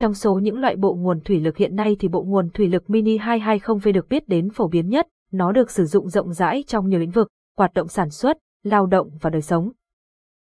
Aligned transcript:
Trong 0.00 0.14
số 0.14 0.38
những 0.38 0.58
loại 0.58 0.76
bộ 0.76 0.94
nguồn 0.94 1.20
thủy 1.20 1.40
lực 1.40 1.56
hiện 1.56 1.76
nay 1.76 1.96
thì 1.98 2.08
bộ 2.08 2.22
nguồn 2.22 2.50
thủy 2.50 2.68
lực 2.68 2.90
Mini 2.90 3.18
220V 3.18 3.92
được 3.92 4.08
biết 4.08 4.28
đến 4.28 4.50
phổ 4.50 4.68
biến 4.68 4.88
nhất, 4.88 5.08
nó 5.32 5.52
được 5.52 5.70
sử 5.70 5.84
dụng 5.84 6.08
rộng 6.08 6.32
rãi 6.32 6.64
trong 6.66 6.88
nhiều 6.88 7.00
lĩnh 7.00 7.10
vực, 7.10 7.28
hoạt 7.56 7.74
động 7.74 7.88
sản 7.88 8.10
xuất, 8.10 8.38
lao 8.62 8.86
động 8.86 9.10
và 9.20 9.30
đời 9.30 9.42
sống. 9.42 9.72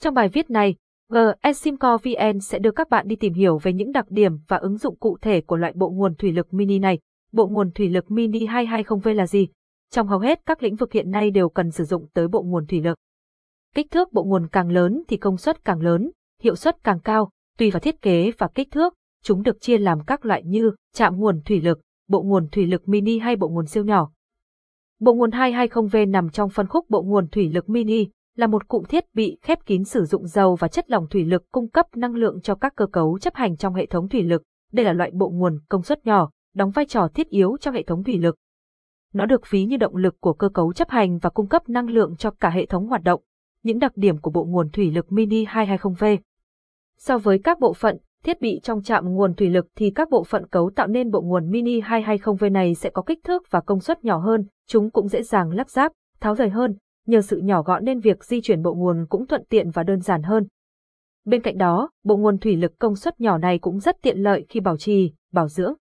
Trong 0.00 0.14
bài 0.14 0.28
viết 0.28 0.50
này, 0.50 0.74
GSimco 1.08 1.98
VN 1.98 2.40
sẽ 2.40 2.58
đưa 2.58 2.70
các 2.70 2.88
bạn 2.88 3.08
đi 3.08 3.16
tìm 3.16 3.32
hiểu 3.34 3.58
về 3.58 3.72
những 3.72 3.92
đặc 3.92 4.06
điểm 4.10 4.32
và 4.48 4.56
ứng 4.56 4.76
dụng 4.76 4.96
cụ 4.96 5.18
thể 5.20 5.40
của 5.40 5.56
loại 5.56 5.72
bộ 5.76 5.90
nguồn 5.90 6.14
thủy 6.14 6.32
lực 6.32 6.54
mini 6.54 6.78
này. 6.78 6.98
Bộ 7.32 7.46
nguồn 7.46 7.70
thủy 7.70 7.88
lực 7.88 8.10
mini 8.10 8.46
220V 8.46 9.14
là 9.14 9.26
gì? 9.26 9.48
Trong 9.90 10.08
hầu 10.08 10.18
hết 10.18 10.40
các 10.46 10.62
lĩnh 10.62 10.76
vực 10.76 10.92
hiện 10.92 11.10
nay 11.10 11.30
đều 11.30 11.48
cần 11.48 11.70
sử 11.70 11.84
dụng 11.84 12.06
tới 12.14 12.28
bộ 12.28 12.42
nguồn 12.42 12.66
thủy 12.66 12.80
lực. 12.80 12.98
Kích 13.74 13.90
thước 13.90 14.12
bộ 14.12 14.24
nguồn 14.24 14.48
càng 14.48 14.70
lớn 14.70 15.02
thì 15.08 15.16
công 15.16 15.36
suất 15.36 15.64
càng 15.64 15.80
lớn, 15.80 16.10
hiệu 16.42 16.56
suất 16.56 16.84
càng 16.84 17.00
cao, 17.00 17.30
tùy 17.58 17.70
vào 17.70 17.80
thiết 17.80 18.02
kế 18.02 18.32
và 18.38 18.48
kích 18.54 18.70
thước, 18.70 18.94
chúng 19.26 19.42
được 19.42 19.60
chia 19.60 19.78
làm 19.78 20.04
các 20.04 20.24
loại 20.24 20.42
như 20.44 20.72
chạm 20.94 21.16
nguồn 21.16 21.40
thủy 21.44 21.60
lực, 21.60 21.80
bộ 22.08 22.22
nguồn 22.22 22.48
thủy 22.48 22.66
lực 22.66 22.88
mini 22.88 23.18
hay 23.18 23.36
bộ 23.36 23.48
nguồn 23.48 23.66
siêu 23.66 23.84
nhỏ. 23.84 24.10
Bộ 25.00 25.14
nguồn 25.14 25.30
220V 25.30 26.10
nằm 26.10 26.30
trong 26.30 26.50
phân 26.50 26.66
khúc 26.66 26.90
bộ 26.90 27.02
nguồn 27.02 27.28
thủy 27.28 27.50
lực 27.54 27.68
mini, 27.68 28.06
là 28.36 28.46
một 28.46 28.68
cụm 28.68 28.84
thiết 28.84 29.04
bị 29.14 29.38
khép 29.42 29.66
kín 29.66 29.84
sử 29.84 30.04
dụng 30.04 30.26
dầu 30.26 30.56
và 30.56 30.68
chất 30.68 30.90
lỏng 30.90 31.06
thủy 31.10 31.24
lực 31.24 31.44
cung 31.52 31.68
cấp 31.68 31.86
năng 31.96 32.14
lượng 32.14 32.40
cho 32.40 32.54
các 32.54 32.76
cơ 32.76 32.86
cấu 32.86 33.18
chấp 33.18 33.34
hành 33.34 33.56
trong 33.56 33.74
hệ 33.74 33.86
thống 33.86 34.08
thủy 34.08 34.22
lực. 34.22 34.42
Đây 34.72 34.84
là 34.84 34.92
loại 34.92 35.10
bộ 35.10 35.30
nguồn 35.30 35.58
công 35.68 35.82
suất 35.82 36.06
nhỏ, 36.06 36.30
đóng 36.54 36.70
vai 36.70 36.86
trò 36.86 37.08
thiết 37.14 37.28
yếu 37.28 37.56
cho 37.60 37.70
hệ 37.70 37.82
thống 37.82 38.04
thủy 38.04 38.18
lực. 38.18 38.36
Nó 39.12 39.26
được 39.26 39.50
ví 39.50 39.64
như 39.64 39.76
động 39.76 39.96
lực 39.96 40.20
của 40.20 40.32
cơ 40.32 40.48
cấu 40.48 40.72
chấp 40.72 40.90
hành 40.90 41.18
và 41.18 41.30
cung 41.30 41.48
cấp 41.48 41.68
năng 41.68 41.90
lượng 41.90 42.16
cho 42.16 42.30
cả 42.30 42.50
hệ 42.50 42.66
thống 42.66 42.86
hoạt 42.86 43.02
động. 43.02 43.22
Những 43.62 43.78
đặc 43.78 43.92
điểm 43.96 44.18
của 44.18 44.30
bộ 44.30 44.44
nguồn 44.44 44.70
thủy 44.70 44.90
lực 44.90 45.12
Mini 45.12 45.44
220V 45.44 46.18
So 46.98 47.18
với 47.18 47.38
các 47.38 47.60
bộ 47.60 47.72
phận, 47.72 47.96
thiết 48.26 48.40
bị 48.40 48.60
trong 48.62 48.82
trạm 48.82 49.14
nguồn 49.14 49.34
thủy 49.34 49.50
lực 49.50 49.66
thì 49.76 49.90
các 49.90 50.10
bộ 50.10 50.24
phận 50.24 50.46
cấu 50.46 50.70
tạo 50.76 50.86
nên 50.86 51.10
bộ 51.10 51.20
nguồn 51.20 51.50
Mini 51.50 51.80
220V 51.80 52.52
này 52.52 52.74
sẽ 52.74 52.90
có 52.90 53.02
kích 53.02 53.18
thước 53.24 53.42
và 53.50 53.60
công 53.60 53.80
suất 53.80 54.04
nhỏ 54.04 54.18
hơn, 54.18 54.44
chúng 54.68 54.90
cũng 54.90 55.08
dễ 55.08 55.22
dàng 55.22 55.50
lắp 55.50 55.68
ráp, 55.68 55.92
tháo 56.20 56.34
rời 56.34 56.48
hơn, 56.48 56.74
nhờ 57.06 57.20
sự 57.20 57.38
nhỏ 57.38 57.62
gọn 57.62 57.84
nên 57.84 58.00
việc 58.00 58.24
di 58.24 58.40
chuyển 58.40 58.62
bộ 58.62 58.74
nguồn 58.74 59.06
cũng 59.08 59.26
thuận 59.26 59.44
tiện 59.48 59.70
và 59.70 59.82
đơn 59.82 60.00
giản 60.00 60.22
hơn. 60.22 60.46
Bên 61.24 61.42
cạnh 61.42 61.58
đó, 61.58 61.90
bộ 62.04 62.16
nguồn 62.16 62.38
thủy 62.38 62.56
lực 62.56 62.78
công 62.78 62.96
suất 62.96 63.20
nhỏ 63.20 63.38
này 63.38 63.58
cũng 63.58 63.80
rất 63.80 63.96
tiện 64.02 64.18
lợi 64.18 64.46
khi 64.48 64.60
bảo 64.60 64.76
trì, 64.76 65.12
bảo 65.32 65.48
dưỡng. 65.48 65.74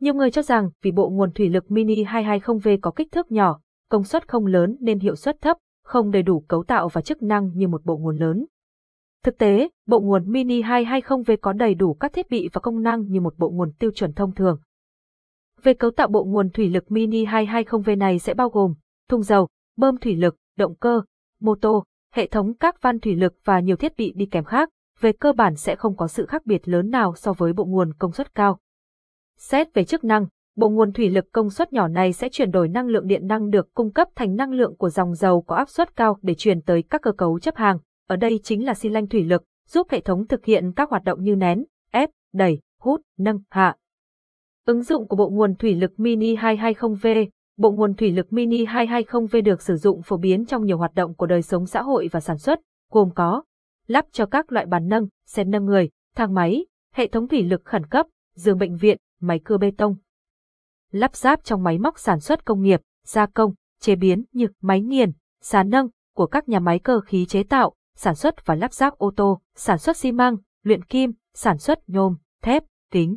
Nhiều 0.00 0.14
người 0.14 0.30
cho 0.30 0.42
rằng 0.42 0.70
vì 0.82 0.92
bộ 0.92 1.08
nguồn 1.08 1.32
thủy 1.32 1.48
lực 1.48 1.70
Mini 1.70 2.04
220V 2.04 2.78
có 2.82 2.90
kích 2.90 3.12
thước 3.12 3.32
nhỏ, 3.32 3.60
công 3.90 4.04
suất 4.04 4.28
không 4.28 4.46
lớn 4.46 4.76
nên 4.80 4.98
hiệu 4.98 5.14
suất 5.14 5.40
thấp, 5.40 5.56
không 5.84 6.10
đầy 6.10 6.22
đủ 6.22 6.44
cấu 6.48 6.64
tạo 6.64 6.88
và 6.88 7.00
chức 7.00 7.22
năng 7.22 7.50
như 7.54 7.68
một 7.68 7.84
bộ 7.84 7.96
nguồn 7.96 8.16
lớn. 8.16 8.46
Thực 9.24 9.38
tế, 9.38 9.68
bộ 9.86 10.00
nguồn 10.00 10.32
Mini 10.32 10.62
220V 10.62 11.36
có 11.40 11.52
đầy 11.52 11.74
đủ 11.74 11.94
các 11.94 12.12
thiết 12.12 12.30
bị 12.30 12.48
và 12.52 12.60
công 12.60 12.82
năng 12.82 13.02
như 13.08 13.20
một 13.20 13.38
bộ 13.38 13.50
nguồn 13.50 13.72
tiêu 13.72 13.90
chuẩn 13.94 14.12
thông 14.12 14.34
thường. 14.34 14.60
Về 15.62 15.74
cấu 15.74 15.90
tạo 15.90 16.08
bộ 16.08 16.24
nguồn 16.24 16.50
thủy 16.50 16.68
lực 16.68 16.90
Mini 16.90 17.24
220V 17.24 17.98
này 17.98 18.18
sẽ 18.18 18.34
bao 18.34 18.48
gồm 18.48 18.74
thùng 19.08 19.22
dầu, 19.22 19.48
bơm 19.76 19.96
thủy 19.98 20.16
lực, 20.16 20.36
động 20.56 20.74
cơ, 20.74 21.02
mô 21.40 21.54
tô, 21.54 21.84
hệ 22.14 22.26
thống 22.26 22.54
các 22.54 22.82
van 22.82 23.00
thủy 23.00 23.14
lực 23.16 23.34
và 23.44 23.60
nhiều 23.60 23.76
thiết 23.76 23.96
bị 23.96 24.12
đi 24.16 24.26
kèm 24.26 24.44
khác, 24.44 24.68
về 25.00 25.12
cơ 25.12 25.32
bản 25.32 25.56
sẽ 25.56 25.76
không 25.76 25.96
có 25.96 26.08
sự 26.08 26.26
khác 26.26 26.46
biệt 26.46 26.68
lớn 26.68 26.90
nào 26.90 27.14
so 27.16 27.32
với 27.32 27.52
bộ 27.52 27.64
nguồn 27.64 27.92
công 27.92 28.12
suất 28.12 28.34
cao. 28.34 28.58
Xét 29.38 29.74
về 29.74 29.84
chức 29.84 30.04
năng, 30.04 30.26
bộ 30.56 30.68
nguồn 30.68 30.92
thủy 30.92 31.10
lực 31.10 31.24
công 31.32 31.50
suất 31.50 31.72
nhỏ 31.72 31.88
này 31.88 32.12
sẽ 32.12 32.28
chuyển 32.28 32.50
đổi 32.50 32.68
năng 32.68 32.86
lượng 32.86 33.06
điện 33.06 33.26
năng 33.26 33.50
được 33.50 33.74
cung 33.74 33.92
cấp 33.92 34.08
thành 34.14 34.36
năng 34.36 34.52
lượng 34.52 34.76
của 34.76 34.90
dòng 34.90 35.14
dầu 35.14 35.42
có 35.42 35.56
áp 35.56 35.68
suất 35.68 35.96
cao 35.96 36.18
để 36.22 36.34
truyền 36.34 36.62
tới 36.62 36.82
các 36.82 37.02
cơ 37.02 37.12
cấu 37.12 37.38
chấp 37.38 37.56
hàng. 37.56 37.78
Ở 38.10 38.16
đây 38.16 38.40
chính 38.42 38.64
là 38.64 38.74
xi 38.74 38.88
lanh 38.88 39.06
thủy 39.06 39.24
lực, 39.24 39.42
giúp 39.68 39.86
hệ 39.90 40.00
thống 40.00 40.26
thực 40.26 40.44
hiện 40.44 40.72
các 40.76 40.90
hoạt 40.90 41.04
động 41.04 41.22
như 41.22 41.36
nén, 41.36 41.64
ép, 41.90 42.10
đẩy, 42.32 42.60
hút, 42.80 43.00
nâng, 43.18 43.38
hạ. 43.50 43.76
Ứng 44.66 44.82
dụng 44.82 45.08
của 45.08 45.16
bộ 45.16 45.28
nguồn 45.28 45.54
thủy 45.54 45.74
lực 45.74 46.00
Mini 46.00 46.36
220V 46.36 47.26
Bộ 47.56 47.70
nguồn 47.70 47.94
thủy 47.94 48.10
lực 48.10 48.32
Mini 48.32 48.64
220V 48.64 49.42
được 49.42 49.62
sử 49.62 49.76
dụng 49.76 50.02
phổ 50.02 50.16
biến 50.16 50.46
trong 50.46 50.64
nhiều 50.64 50.78
hoạt 50.78 50.94
động 50.94 51.14
của 51.14 51.26
đời 51.26 51.42
sống 51.42 51.66
xã 51.66 51.82
hội 51.82 52.08
và 52.12 52.20
sản 52.20 52.38
xuất, 52.38 52.60
gồm 52.90 53.10
có 53.14 53.42
lắp 53.86 54.06
cho 54.12 54.26
các 54.26 54.52
loại 54.52 54.66
bàn 54.66 54.88
nâng, 54.88 55.08
xe 55.26 55.44
nâng 55.44 55.64
người, 55.64 55.90
thang 56.16 56.34
máy, 56.34 56.66
hệ 56.94 57.08
thống 57.08 57.28
thủy 57.28 57.42
lực 57.42 57.64
khẩn 57.64 57.86
cấp, 57.86 58.06
giường 58.34 58.58
bệnh 58.58 58.76
viện, 58.76 58.96
máy 59.20 59.40
cưa 59.44 59.58
bê 59.58 59.70
tông. 59.78 59.96
Lắp 60.92 61.16
ráp 61.16 61.44
trong 61.44 61.62
máy 61.62 61.78
móc 61.78 61.98
sản 61.98 62.20
xuất 62.20 62.44
công 62.44 62.62
nghiệp, 62.62 62.80
gia 63.06 63.26
công, 63.26 63.54
chế 63.80 63.96
biến 63.96 64.24
như 64.32 64.46
máy 64.60 64.80
nghiền, 64.80 65.12
xà 65.40 65.62
nâng 65.62 65.88
của 66.14 66.26
các 66.26 66.48
nhà 66.48 66.60
máy 66.60 66.78
cơ 66.78 67.00
khí 67.00 67.26
chế 67.26 67.42
tạo, 67.42 67.74
sản 68.00 68.14
xuất 68.14 68.46
và 68.46 68.54
lắp 68.54 68.72
ráp 68.72 68.98
ô 68.98 69.12
tô, 69.16 69.40
sản 69.54 69.78
xuất 69.78 69.96
xi 69.96 70.12
măng, 70.12 70.36
luyện 70.62 70.84
kim, 70.84 71.12
sản 71.34 71.58
xuất 71.58 71.88
nhôm, 71.88 72.16
thép, 72.42 72.64
kính. 72.90 73.16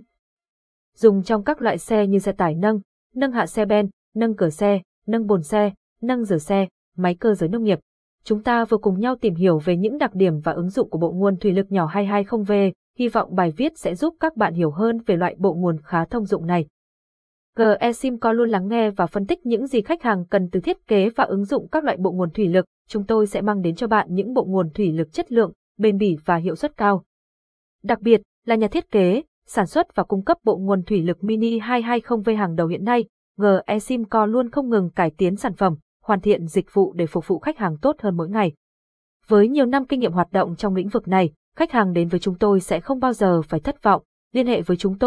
Dùng 0.96 1.24
trong 1.24 1.44
các 1.44 1.62
loại 1.62 1.78
xe 1.78 2.08
như 2.08 2.20
xe 2.20 2.32
tải 2.32 2.56
nâng, 2.56 2.80
nâng 3.16 3.32
hạ 3.32 3.46
xe 3.46 3.66
ben, 3.66 3.90
nâng 4.16 4.36
cửa 4.36 4.50
xe, 4.50 4.82
nâng 5.08 5.28
bồn 5.28 5.44
xe, 5.44 5.72
nâng 6.02 6.24
rửa 6.24 6.38
xe, 6.38 6.68
máy 6.98 7.16
cơ 7.16 7.34
giới 7.34 7.50
nông 7.50 7.64
nghiệp. 7.64 7.80
Chúng 8.24 8.44
ta 8.44 8.66
vừa 8.66 8.78
cùng 8.78 9.00
nhau 9.00 9.16
tìm 9.16 9.36
hiểu 9.36 9.60
về 9.60 9.78
những 9.78 9.98
đặc 9.98 10.16
điểm 10.16 10.40
và 10.40 10.52
ứng 10.52 10.70
dụng 10.70 10.90
của 10.90 10.98
bộ 10.98 11.12
nguồn 11.12 11.38
thủy 11.38 11.52
lực 11.52 11.72
nhỏ 11.72 11.88
220V, 11.94 12.72
hy 12.98 13.08
vọng 13.08 13.36
bài 13.36 13.54
viết 13.58 13.78
sẽ 13.78 13.96
giúp 13.96 14.16
các 14.20 14.38
bạn 14.38 14.54
hiểu 14.54 14.72
hơn 14.72 15.00
về 15.06 15.16
loại 15.16 15.36
bộ 15.38 15.54
nguồn 15.54 15.78
khá 15.84 16.06
thông 16.06 16.26
dụng 16.26 16.48
này. 16.48 16.66
GESIMCO 17.58 18.32
luôn 18.32 18.50
lắng 18.50 18.68
nghe 18.68 18.90
và 18.90 19.06
phân 19.06 19.26
tích 19.26 19.46
những 19.46 19.68
gì 19.68 19.82
khách 19.82 20.04
hàng 20.04 20.26
cần 20.30 20.50
từ 20.52 20.60
thiết 20.60 20.88
kế 20.88 21.10
và 21.10 21.24
ứng 21.24 21.46
dụng 21.46 21.68
các 21.68 21.84
loại 21.84 21.98
bộ 21.98 22.12
nguồn 22.12 22.30
thủy 22.30 22.48
lực, 22.48 22.66
chúng 22.88 23.06
tôi 23.06 23.28
sẽ 23.28 23.42
mang 23.42 23.62
đến 23.62 23.76
cho 23.76 23.88
bạn 23.88 24.08
những 24.10 24.34
bộ 24.34 24.44
nguồn 24.44 24.70
thủy 24.70 24.92
lực 24.92 25.14
chất 25.14 25.32
lượng, 25.32 25.54
bền 25.78 25.98
bỉ 25.98 26.18
và 26.26 26.36
hiệu 26.36 26.56
suất 26.56 26.78
cao. 26.78 27.04
Đặc 27.84 28.02
biệt, 28.02 28.22
là 28.46 28.56
nhà 28.56 28.68
thiết 28.68 28.92
kế, 28.92 29.24
sản 29.48 29.66
xuất 29.66 29.96
và 29.96 30.04
cung 30.04 30.24
cấp 30.24 30.38
bộ 30.44 30.58
nguồn 30.58 30.84
thủy 30.84 31.02
lực 31.02 31.24
Mini 31.24 31.60
220V 31.60 32.38
hàng 32.38 32.56
đầu 32.56 32.68
hiện 32.68 32.84
nay, 32.84 33.06
GESIMCO 33.38 34.26
luôn 34.26 34.50
không 34.50 34.70
ngừng 34.70 34.90
cải 34.90 35.12
tiến 35.18 35.36
sản 35.36 35.54
phẩm, 35.54 35.76
hoàn 36.04 36.22
thiện 36.22 36.48
dịch 36.48 36.74
vụ 36.74 36.94
để 36.94 37.06
phục 37.06 37.28
vụ 37.28 37.40
khách 37.40 37.58
hàng 37.58 37.78
tốt 37.82 37.96
hơn 38.00 38.18
mỗi 38.18 38.30
ngày. 38.30 38.54
Với 39.28 39.48
nhiều 39.48 39.66
năm 39.66 39.86
kinh 39.86 40.00
nghiệm 40.00 40.14
hoạt 40.14 40.32
động 40.32 40.56
trong 40.56 40.76
lĩnh 40.76 40.90
vực 40.90 41.08
này, 41.08 41.32
khách 41.56 41.72
hàng 41.72 41.94
đến 41.94 42.08
với 42.08 42.20
chúng 42.20 42.38
tôi 42.38 42.60
sẽ 42.60 42.80
không 42.80 43.00
bao 43.00 43.14
giờ 43.14 43.42
phải 43.42 43.60
thất 43.60 43.84
vọng. 43.84 44.04
Liên 44.32 44.48
hệ 44.48 44.62
với 44.62 44.78
chúng 44.78 44.98
tôi 44.98 45.00